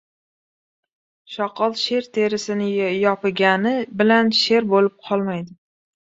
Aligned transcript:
•Shoqol 1.33 1.75
sher 1.81 2.07
terisini 2.17 2.69
yopigani 3.01 3.73
bilan 3.99 4.31
sher 4.39 4.67
bo‘lib 4.71 4.97
qolmaydi. 5.11 5.55